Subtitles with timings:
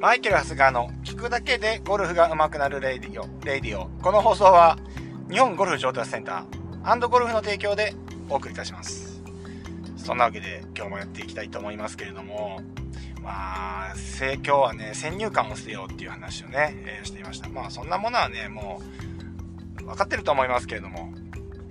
[0.00, 3.88] マイケル・ハスガーの聞くだけでゴルフが上手くなるレディオ、レディオ。
[4.00, 4.78] この放送は
[5.28, 7.94] 日本ゴルフ上達センターゴルフの提供で
[8.30, 9.20] お送りいたします。
[9.96, 12.60] そんなわけで今日もやっていきたいと思いますけれども、
[13.24, 17.48] まあ、今日はね、先入観を捨てようっていう話をね、えー、していました。
[17.48, 18.80] まあそんなものはね、も
[19.80, 21.12] う分かってると思いますけれども、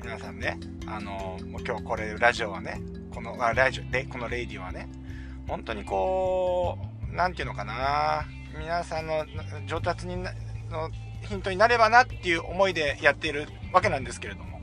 [0.04, 2.82] 皆さんね、あのもう今日これラジオはね、
[3.14, 4.90] この、あラジオで、このレディオはね、
[5.48, 8.26] 本当にこう、なんていうのかな、
[8.60, 9.26] 皆さんの
[9.66, 10.30] 上達にの
[11.28, 14.62] ヒントになればなっていう思いでやっているわけなんですけれども、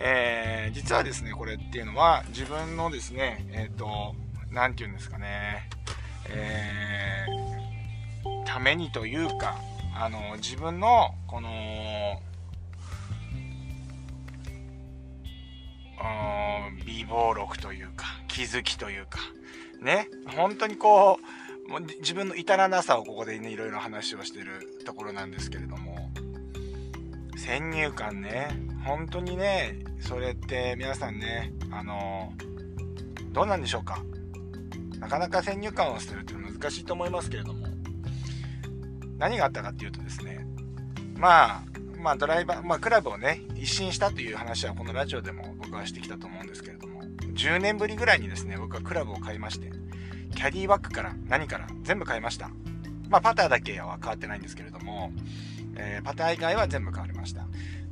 [0.00, 4.16] えー、実はですね、これっていうのは自分のですね、えっ、ー、と、
[4.50, 5.68] なんて言うんですかね、
[6.30, 9.56] えー、ためにというか、
[9.94, 11.48] あの、自分の、この、
[16.84, 19.20] 美貌録というか、気づきというか、
[19.80, 26.10] ね、本当にこう、もう自分の至らなさをここでね、いろいろ話をしてるところなんですけれども、
[27.36, 28.48] 先入観ね、
[28.84, 32.32] 本当にね、それって皆さんね、あの、
[33.32, 34.02] どうなんでしょうか。
[34.98, 37.66] なかなか先入観を捨てるって難しいと思いますけれども、
[39.18, 40.46] 何があったかっていうとですね、
[41.16, 41.62] まあ、
[41.98, 47.02] まあドライバー、まあクラブをね、一新したという話はこのラジオでも僕はしてきたと思うんですけれども、
[47.34, 49.70] 10年ぶりぐらいにですね、僕はクラブを買いまして、
[50.34, 52.50] キャディバッグから何から全部買いました。
[53.08, 55.12] まあパターだけは変わってないんですけれども、
[55.76, 57.46] えー、パター以外は全部変わりました。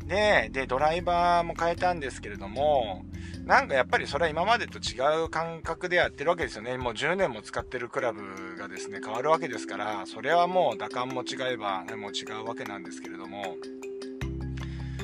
[0.06, 3.04] で、で、ドライバーも変えたんですけれども、
[3.46, 6.76] なんかやっぱりそれは今までと違う感覚でやってるわけですよね。
[6.78, 13.56] もう10年も使ってるクラブがですね、変わるわけですから、それはもう打感も違えば、ね、もう違うわけなんですけれども、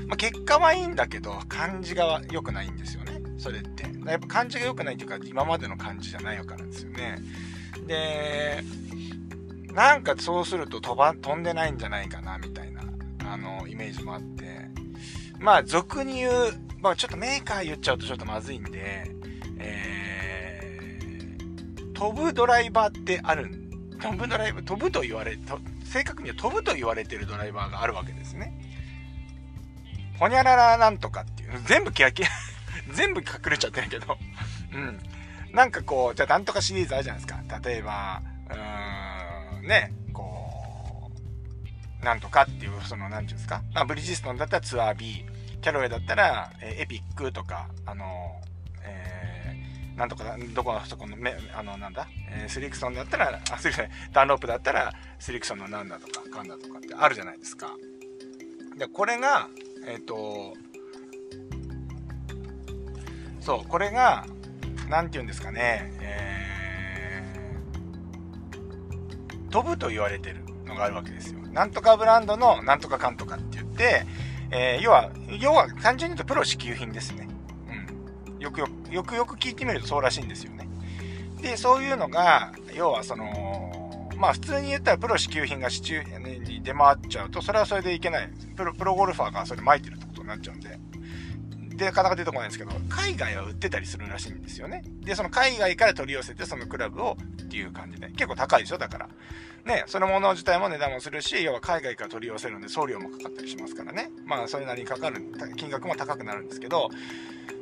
[0.09, 3.16] まあ、結果はいいんだけど、感じが良くないんですよね。
[3.47, 3.84] それって。
[4.11, 7.19] やっぱ感じが良くないというか、今までの感じじゃないからですよね。
[7.86, 8.61] で、
[9.72, 12.83] なんかそうすると飛ば、飛んでないんじゃないかな、みたいな、
[13.24, 14.68] あの、イメージもあって、
[15.39, 16.33] まあ、俗に言う、
[16.80, 19.12] まあ、ちょっとメーカー言っちゃうとちょっとまずいんで、
[19.58, 23.48] えー、飛ぶドライバーってある
[24.01, 25.39] 飛ぶドライバー、飛ぶと言われ、
[25.85, 28.58] 正確には飛ぶと言われてるドライバーがあるわけですね。
[30.18, 32.29] ほにゃららなんとかっていう、全部キラキラ
[32.92, 34.17] 全部隠れちゃってるけど
[34.73, 34.98] うん。
[35.53, 37.59] なんかこう、じゃあなんとかシリーズあるじゃないですか。
[37.61, 41.11] 例えば、うーん、ね、こ
[42.01, 43.63] うなんとかっていう、その、なんていうんですか。
[43.75, 45.25] まあ、ブリヂストンだったらツアー B、
[45.61, 48.41] キャロウェイだったら、え、エピックとか、あの
[48.83, 57.70] えー、なんとか、どこの、そこの、め、あの、なんだ、えー、スリクソンだったら、あ、スリクソン、ダンロップだったら、スリクソンのなんだとか、カンだとかってあるじゃないですか。
[58.77, 59.48] で、これが、
[59.86, 60.55] えっ、ー、と、
[63.46, 64.27] そう、これが、
[64.89, 71.39] なんて言うんですかね、えー、飛ぶと言われてるのがあるわけですよ。
[71.52, 74.05] なんとかブランドのなんとかかんとかって言って、
[74.51, 77.29] えー、要は、要は単純に言うとプロ支給品ですね。
[78.29, 78.39] うん。
[78.40, 80.67] よくよく、よくよく聞いてみるとそうらしいんですよね。
[81.40, 88.29] で、そういうのが、要はその、まあ普通に言ったらプロ支給品が支中に出回っちゃうと、それはそれでいけない。
[88.56, 90.80] プロ、プロゴルファーがそれ巻いてるってことになっちゃうんで。
[91.85, 94.83] なかなか出てこないんですけど、海外は売ってたりするらしいんですよね。
[95.01, 98.09] で、その海外から取り寄せて、そのクラブをっていう感じで。
[98.09, 98.79] 結構高いでしょ？
[98.79, 99.09] だから。
[99.64, 104.11] ね、そのもの自体も値段もするし、要は海外から取り寄せるんで送料もかかったりしますからね。
[104.25, 105.20] まあ、それなりにかかる、
[105.57, 106.89] 金額も高くなるんですけど、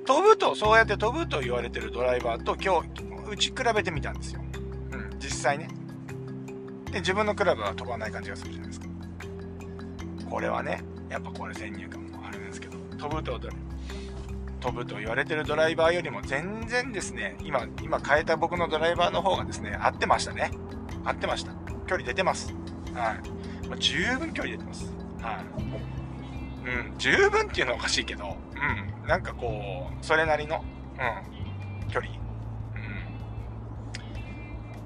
[0.06, 4.44] 飛ぶと、そうやって飛ぶと言われてるドライバーと今日、打ち比べてみたんですよ。
[4.92, 5.68] うん、実際ね。
[6.90, 8.86] で、自分のクラブは飛ばない感じがするじゃないですか。
[10.28, 13.40] これはね、やっぱこれ先入観もあるんですけど、飛ぶと、
[14.64, 20.52] 飛ぶと言われてるドライバーよりも全然ですね、今、今変えた僕のドライバーの方がですね、合ってましたね。
[21.04, 21.52] 合ってました。
[21.86, 22.54] 距離出てます。
[22.94, 23.68] はい。
[23.68, 24.90] まあ、十分距離出てます。
[25.20, 25.42] は
[26.64, 26.70] い。
[26.70, 30.64] うん、十分っていうのはおかしいけど、うん、なんかこう、それなりの、
[30.98, 32.23] うん、距離。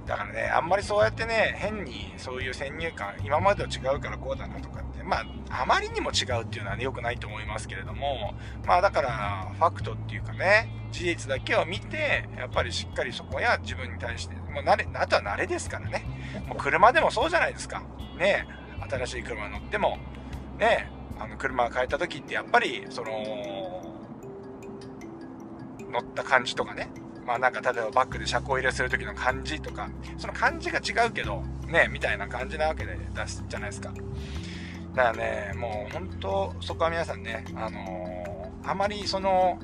[0.09, 5.19] だからね、あんまりそうやってね、変にそういう先入観、今までと違うからこうだなとかって、ま
[5.51, 8.33] あ、あまりにも違うっていうのはね、良くないと思いますけれども、
[8.67, 16.07] まあだから、ファクトっていうかね、事実だけを見て、やっぱりしっかりそこや自分に対して、もう慣れ、あとは慣れですからね。
[16.47, 17.83] もう車でもそうじゃないですか。
[18.19, 18.47] ね
[18.89, 19.99] 新しい車乗っても、
[20.59, 20.91] ね
[21.21, 23.11] あの車変えた時ってやっぱり、その、
[25.91, 26.89] 乗った感じとかね。
[27.29, 33.93] まあなんか例えばバックで車庫入れする時の感じとか、その感じが違うけど、ねみたいな感じなわけで出すじゃないですか。
[34.95, 39.59] だからね、もう本当、そこは皆さんね、あのー、あまりその、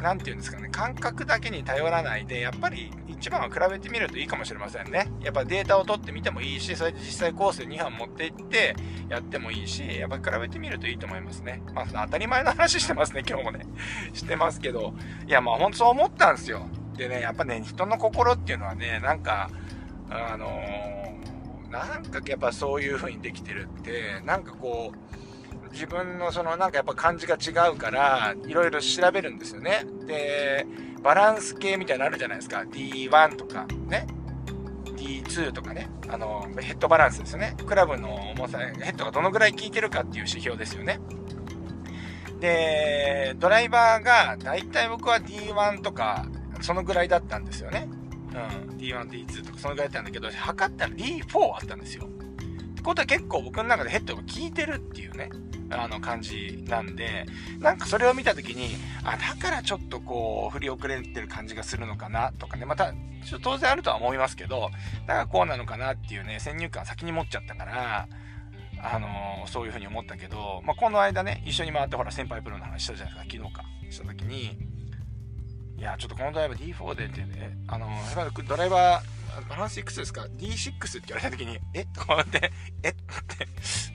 [0.00, 2.90] 何て言うんですかね、感覚だけに頼らないで、やっぱり
[3.20, 5.12] 一番は比べてみるといいかもしれませんね。
[5.20, 8.74] やっぱデータを取ってみてもいいし、それで実際コースで2班持っていって
[9.10, 11.62] やってもいいし、やっぱ比べてみるといいと思いますね。
[11.74, 13.66] まあ、当たり前の話してますね、今日もね。
[14.14, 14.94] してますけど、
[15.26, 16.66] いや、まあほんとそう思ったんですよ。
[16.96, 19.50] でね、やっぱね、人の心っていうのはね、なんか、
[20.08, 25.10] あのー、なんかやっぱそういう風にできてるって、なんかこう、
[25.72, 30.66] 自分のそのなんかやっぱ感じが違うからいろいろ調べるんですよねで
[31.02, 32.60] バランス系みたいなのあるじゃないですか。
[32.60, 34.06] D1 とかね。
[34.96, 35.88] D2 とかね。
[36.08, 37.56] あのヘッドバランスですよね。
[37.66, 41.00] クラブの重さヘッドがどのぐらい効いてるかっていう指標ですよね。
[42.40, 46.26] でドライバーが大体僕は D1 とか
[46.62, 47.88] そのぐらいだったんですよね。
[48.32, 52.08] うん、D1、D2 とかそのぐらいだったんだけど、測ったら D4 あったんですよ。
[52.80, 55.30] ってことは結構僕の中でヘッドが効いてるっていうね。
[55.72, 57.26] あの感じなんで、
[57.60, 58.74] なんかそれを見た時に、
[59.04, 62.92] あ、だからちょっとこう、振り遅れてる感じがするのかなとかね、また、
[63.24, 64.70] ちょっと当然あるとは思いますけど、
[65.06, 68.08] だからこうなのかなっていうね、先入観先に持っちゃったから、
[68.82, 74.58] あのー、そういう風に思ったけど、まあ、この間ね、一緒に回ってほら、先輩プロの話したじゃないですか、昨日か、した時に、
[75.78, 81.84] いや、ちょっとこのドライバー D4 でってね、あのー、ドライバー、バランスいくつですか ?D6 って言われた時に、え？
[81.94, 82.90] とか思って、え？
[82.90, 83.00] って。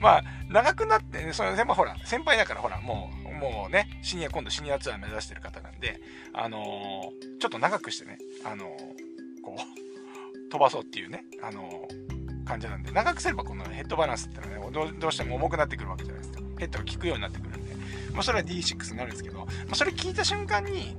[0.00, 6.00] まあ、長くなってね、その、先輩ほら、先輩だからほら、もう、もうね、シニア、今度シニアツアー目指してる方なんで、
[6.32, 16.40] あのー、ちょっと長くしてね、あのー、こう、飛ばそうっていうね、あのー、感じなんで、長くすればこのヘッドバランスってのはね、どどうしても重くなってくるわけじゃないですか。
[16.58, 17.74] ヘッドが効くようになってくるんで、
[18.12, 20.96] まあ、それは D6 になるんですけど、まあ、それ聞いた瞬間に、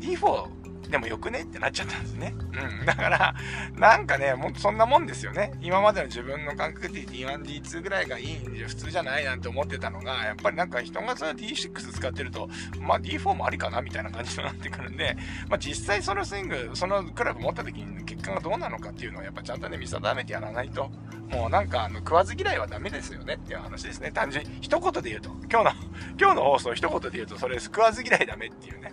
[0.00, 0.59] D4
[0.90, 2.34] でもよくねってなっちゃったんですね。
[2.80, 2.86] うん。
[2.86, 3.34] だから、
[3.76, 5.52] なんかね、もっとそんなもんですよね。
[5.62, 12.48] 今までの自分の感覚で D1、D2 ぐらいがいいんで普通じゃないなんて思ってたのが、やっぱりなんか人がそれ D6 使ってると、
[12.80, 15.16] まあ D4 もありかなみたいな感じになってくるんで、
[15.48, 20.90] まあ実際そのスイング、そのクラブ持った時に結果がどうなのかっていうのをやっぱちゃんとね、見定めてやらないと、
[21.30, 24.10] もうなんかあの食わず嫌いはダメですよねっていう話ですね。
[24.10, 25.70] 単純に一言で言うと、今日の、
[26.18, 28.92] 今日の放送一言で言うと、それ食わず嫌いダメっていうね。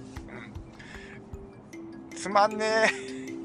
[2.18, 2.88] つまんねえ。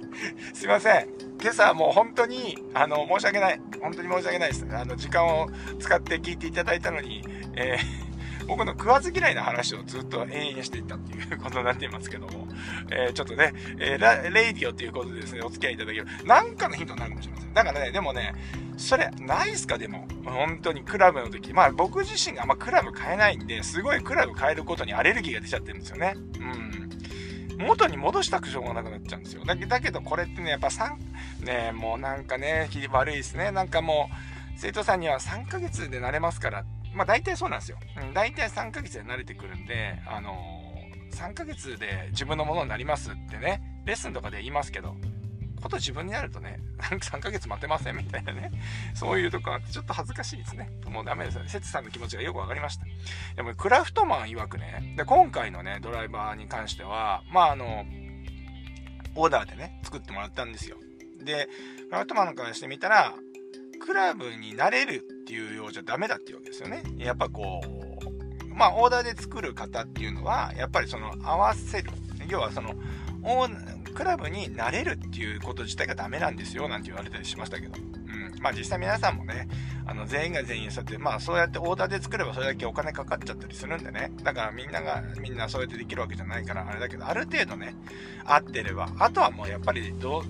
[0.55, 1.09] すいません。
[1.41, 3.61] 今朝もう本当に、あの、申し訳ない。
[3.81, 4.67] 本当に申し訳ないです。
[4.73, 7.23] あの、時間を使って聞いていただいたのに、
[7.55, 12.49] えー、 僕の食わず嫌いな話をずっと永遠にしていったっていう ことになっていますけども、
[12.91, 16.07] えー、ちょっとね、えー、レイディオっていうことでですね、お付き合いいただける。
[16.25, 17.53] なんかのヒントになるかもしれません。
[17.55, 18.35] だからね、でもね、
[18.79, 19.77] それ、ないっすか？
[19.77, 20.09] でも。
[20.25, 21.53] 本当にクラブの時。
[21.53, 26.15] まあ僕自身があんまクラブ買えないんで、すごいクラブ変えることにアレルギーが出ちゃってるんですよね。
[26.41, 26.82] うん。
[27.63, 29.45] 元に戻したくしょうがなくなっちゃうんですよ。
[29.45, 33.51] だけどこれってね、やっぱ3、ねもうなんかね、悪いですね。
[33.51, 36.65] なんかもう、生徒さんには3ヶ月で慣れますから、
[36.95, 37.79] まあ大体そうなんですよ。
[38.01, 44.95] うん、大体3ヶ月で慣れてくるんで、あのー、3ヶ月で自分のものになりますってね、レッスンとかで言いますけど、
[45.63, 48.51] こと自分になるとね、なんか3ヶ月待てませんみたいなね、
[48.95, 50.71] そういうとこあってちょっと恥ずかしいですね。
[50.87, 51.49] もうダメですよね。
[51.49, 52.85] セツさんの気持ちがよくわかりました。
[53.37, 57.87] でも、クラフトマン曰くね、で、今回のね、ドライバーに関しては、まあ、あの、
[59.15, 60.77] オーダーでね、作ってもらったんですよ。
[61.23, 61.49] で、
[61.89, 63.15] クラフトマンからしてみたら、
[63.85, 66.83] クラブになれるっていうようじゃダメだっていうわけですよね。
[66.99, 71.91] やっぱこう、まあ、オーダーで作る方っていうのは、やっぱりその合わせる。
[72.29, 72.75] 要はその、
[73.93, 79.49] クラブになれるっていうこと自体がダメなんですよなんて言われたりしましたけど、うん、まあ実際皆さんもね
[79.87, 84.13] あの全員が全員そうやってまあそうやってオーダーで作ればそれだけお金かかっちゃったりするんでね。
[84.23, 87.75] だからみんながみんなそうやってできるわけじゃないからあれだけどある程度ね
[88.25, 90.25] 合ってればあとはもうやっぱりど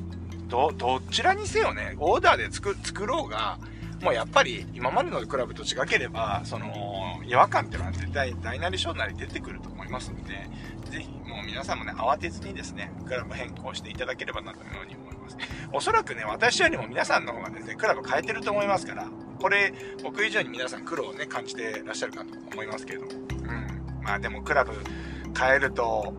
[0.49, 3.59] どどちらにせよねオーダーで作作ろうが
[4.02, 10.49] もうやっぱり今までのクラブと違ければその違和感っていうのは絶対大なり小なり出てくると思いますので。
[11.52, 15.37] 皆さんもね、慌てずにですね、クラブ変更していただければなというふうに思います。
[15.71, 19.06] おそらくね、私よりも皆さんの方がですね、クラブ変えてると思いますから、
[19.38, 24.02] これ、僕以上に皆さん苦労をね、感じてらっしゃるかと思いますけれども、うん。
[24.02, 24.73] まあでもクラブ
[25.38, 26.14] 変えると、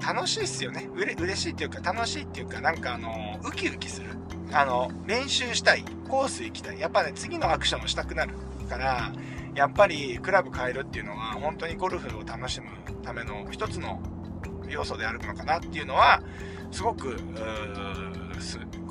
[0.00, 0.88] 楽しいっすよね。
[0.94, 4.10] うれ嬉しいっていうか、楽しいっていうか、なんかあの、ウキウキする。
[4.52, 5.84] あの、練習したい。
[6.08, 6.78] コース行きたい。
[6.78, 8.34] やっぱね、次のアクションをしたくなる
[8.68, 9.12] から、
[9.58, 12.68] やっぱりクラブ変えるっていうのは本当にゴルフを楽しむ
[13.02, 14.00] ための一つの
[14.68, 16.22] 要素であるのかなっていうのは
[16.70, 17.16] すごく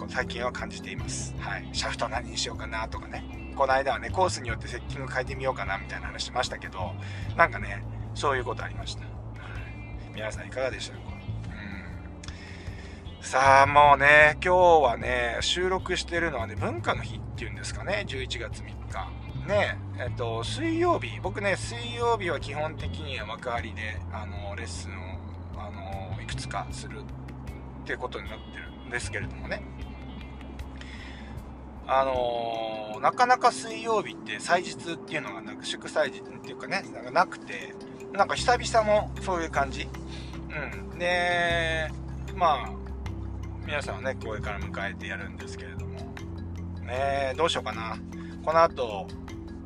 [0.10, 3.24] 最近は感じています、はい、シャフト何にしようかなとかね。
[3.56, 6.92] この間はねコースによってセッティング変えてみようかなみたいな話しましたけど
[7.38, 7.82] なんかね
[8.14, 9.12] そういうことありました、はい、
[10.14, 11.02] 皆さんいかがでしたか？
[13.22, 18.06] さあもうね今日はね収録してるのはね文化の日っていうんですかね。
[18.08, 18.77] 11月3日。
[19.48, 25.18] ねえっと、水曜日、僕ね、水曜日は基本的には幕張で、あの、レッスンを
[25.58, 27.04] あのいくつかするっ
[27.86, 29.64] てことになってるんですけれどもね。
[31.88, 37.74] あの、なかなか水曜日って祭日っていうのがなんか祝祭日っていうかね、なんかなくて、
[38.12, 39.88] なんか久々のそういう感じ。
[40.92, 41.00] うん。
[41.00, 41.90] で、
[42.36, 42.70] まあ、
[43.66, 46.14] 皆さんはね、これから迎えてやるんですけれども、
[46.82, 47.98] ねどうしようかな。
[48.44, 49.08] この後、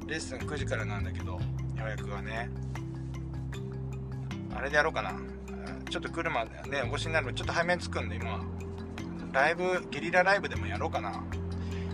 [0.08, 1.40] レッスン9時からなんだけど、
[1.78, 2.50] 予約はね、
[4.54, 5.14] あれでやろうかな。
[5.90, 8.44] ちょっと来るまでね、お越しになるのちょっと早めに着くんで、今、
[9.32, 11.24] ライブ、ゲリラライブでもやろうかな。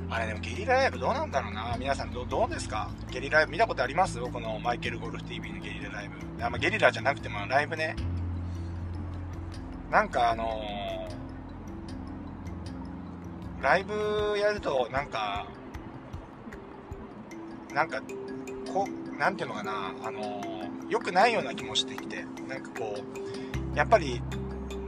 [0.10, 2.90] あれでもゲリラライブどうなんだろうな皆さんどどうですか？
[3.12, 4.20] ゲリラライブ見たことあります？
[4.22, 6.44] このマイケルゴルフ TV のゲリラライブ。
[6.44, 7.96] あまあ、ゲリラじゃなくてもライブね。
[9.92, 15.48] なんかあのー、ライブやるとなんか、
[17.74, 18.02] なんか、
[18.72, 24.22] こう、なんていうのかな、あのー、良くないような気もしてきて、なんかこう、やっぱり、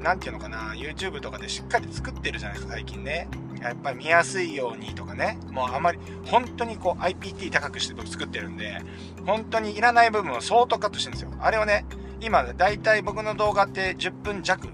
[0.01, 3.27] なんていうのかな、YouTube とかでしっかり作ってるじゃないですか、最近ね。
[3.61, 8.81] やっぱり見やすいようにとかね、もうあまり、本当にこう IPT 高くして作ってるんで、
[9.25, 11.33] 本当にいらない部分を相当カットしてるんですよ。
[11.41, 11.85] あれをね、
[12.21, 14.67] 今、だいたい僕の動画って10分弱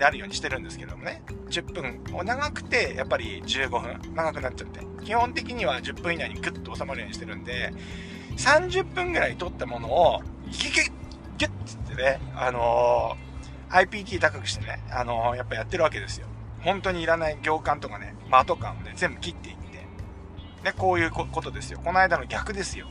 [0.00, 7.72] なるようにしてるんですけどもね、10分、長くてやっぱり15分、長くなっちゃって、基本的には10分以内にグッと収まるようにしてるんで、
[8.36, 10.92] 30分ぐらい撮ったものを、ギュギュッ、
[11.36, 16.26] ギュッってね、あのー、IPT 高くしてね、あのー、やっぱやってるわけですよ。
[16.62, 19.60] 本当にいらない行間とかね、的感をね、全部切っていって、
[20.64, 21.80] ね、こういうことですよ。
[21.84, 22.86] この間の逆ですよ。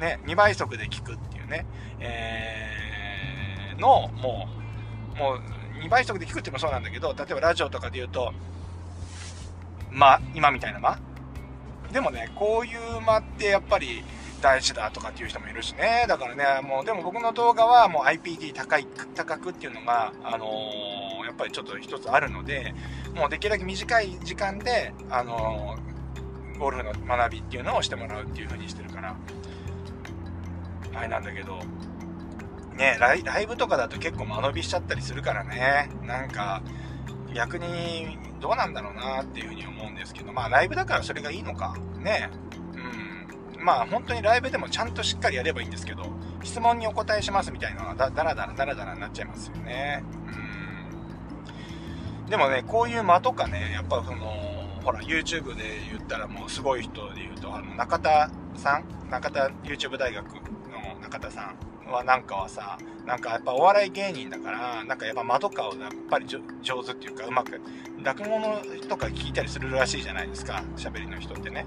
[0.00, 1.66] ね、2倍速で聞くっていうね、
[2.00, 4.48] えー、の、も
[5.14, 5.40] う、もう、
[5.86, 8.32] 2倍速で聞くってもそうなんだけど、例えばラジオとかで言うと、
[9.92, 10.98] 間、今みたいな間？
[11.92, 14.02] でもね、こういう間ってやっぱり
[14.42, 16.04] 大事だとかっていう人もいるしね。
[16.08, 22.74] だからね、もうでも僕の動画はもう IPT 高い、高くっていうのが、あのー、やっぱりちょっと一つあるので、
[23.14, 29.16] もうできるだけ短い時間で、あのー、ゴルフの学びっていうのをしてもらうっていう風にしてるから、
[30.94, 31.60] あれなんだけど、
[32.76, 36.62] ねライ、ライブとかだと結構間延びしちゃったりするからね、なんか、
[37.34, 42.30] 逆にどうなんだろうなっていう風に思うんですけど、まあライブだからそれがいいのか、ね。
[43.56, 43.64] うん。
[43.64, 46.04] まあ本当にライブでもちゃんとしっかりやればいいんですけど、
[46.42, 50.04] 質問にお答えしますみたいなのはだだらだらだらだらになっちゃいますよね。
[52.22, 52.30] うん。
[52.30, 58.84] でもね、こういう間とかね、やっぱその、ほら、YouTube で言ったらもうすごい人で言うと、あの、中田さん？
[59.10, 60.40] 中田 YouTube 大学の
[61.02, 61.56] 中田さん
[61.92, 66.40] はなんかはさ、なんかやっぱお笑い芸人だから、なんかやっぱ間とかをやっぱり上
[66.82, 67.60] 手っていうか、うまく、
[68.02, 71.66] 落語のとか聞いたりするらしいじゃないですか、喋りの人ってね。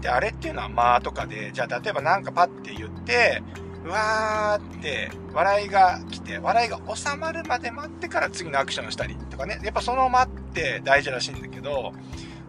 [0.00, 3.42] で、あれっていうのは間とかで、じゃあ例えばなんかパッて言って、
[3.84, 11.92] うわーって笑いが来て、笑いが収まるまで待ってから次のアクションをしたりとかね、やっぱその間って大事らしいんだけど、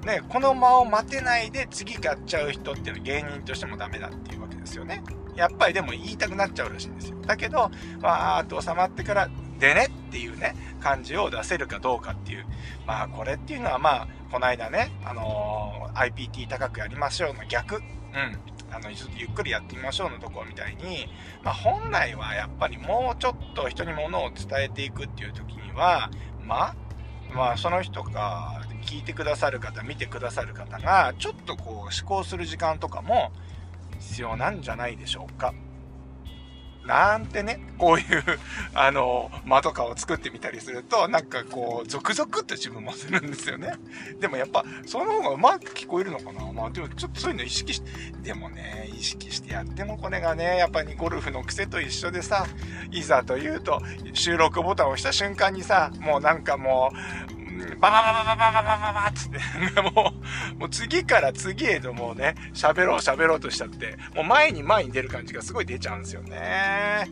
[0.05, 5.03] ね、この間を待てないで次やっちゃう人っていうのは芸人としてもダメだっていうわけですよね。
[5.39, 7.17] やっぱりでも言いたくなっちゃうらしいんですよ。
[7.25, 12.45] だけど、わーっと収まってから、でねっていうね、感じを出せるかどうかっていう。
[12.85, 17.77] まあこれっていうのはまあ、この間ね、あのー、IPT 高くやりましょうの逆。
[17.77, 17.83] うん。
[18.71, 21.07] あの、ちょっとゆっくりやってみましょうのとこみたいに、
[21.41, 26.09] まあ本来はやっぱりもうちょっと人に物を伝えていくっていう時には、
[26.45, 26.75] まあ、
[27.33, 33.31] まあその人が聞いてくださる方、見てくださる方が、ちょっとこう思考する時間とかも
[33.99, 35.53] 必要なんじゃないでしょうか。
[36.89, 38.23] なんてね、こういう
[38.73, 43.73] あの、間とかを作ってみたりすると、なんかこう、ゾクゾクって自分もするんですよね。
[44.19, 47.91] でもやっぱ、その方がうまく聞こえるのかなまあでもちょっとそういうの意識して、
[48.23, 52.47] でもね、意識してやってもこれがね、やっぱりゴルフの癖と一緒でさ、
[52.89, 53.81] いざというと、
[54.13, 56.91] 収録ボタンを押した瞬間にさ、もうなんかも
[57.35, 57.38] う、
[57.75, 60.13] ババババババババババつって、も
[60.55, 67.07] う、もう次から次へともうね、喋ろう喋ろうとしちゃって、もう前に前に出る感じがすごい出ちゃうんですよね。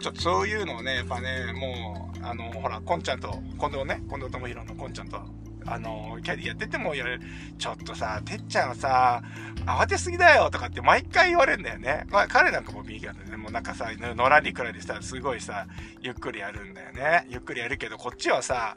[0.00, 5.20] ちょっとそういうのをね、やっぱね、もう、あの、ほら、こんちゃんと、近藤ね、近藤智弘のこんちゃんと、
[5.66, 7.22] あの、キャディやってても言われる。
[7.58, 9.22] ちょっとさ、てっちゃんさ、
[9.66, 12.06] 慌てすぎだよとかって毎回言われるんだよね。
[12.10, 15.66] まあ、彼なんかもビーガンでね、もうなんかさ、のらりくらりさ、すごいさ、
[16.00, 17.26] ゆっくりやるんだよね。
[17.28, 18.76] ゆっくりやるけど、こっちはさ、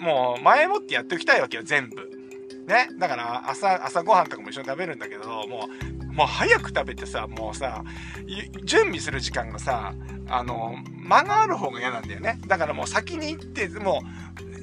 [0.00, 2.10] もう前もってやっておきたいわけよ、全部。
[2.66, 2.88] ね？
[2.98, 5.68] だから朝、朝ごはんとかも一緒に食べるんだけど、も
[6.10, 7.84] う、もう早く食べてさ、もうさ、
[8.64, 9.94] 準備する時間がさ、
[10.28, 12.38] あの、間がある方が嫌なんだよね。
[12.46, 14.02] だからもう先に行って、も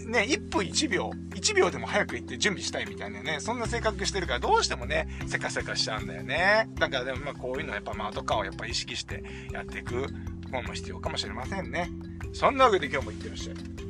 [0.07, 6.69] う、ね、1分1秒、1秒でも早く行って準備したいみたいなね、そんな性格してるからどうしてもね、せかせかしちゃうんだよね。
[6.75, 10.07] だからでもまあこういうのはやっぱ間とかをやっぱ意識してやっていく
[10.51, 11.89] ものも必要かもしれませんね。
[12.33, 13.82] そんなわけで今日もいってらっしゃい。